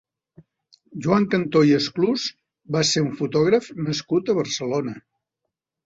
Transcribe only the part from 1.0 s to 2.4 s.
Joan Cantó i Esclús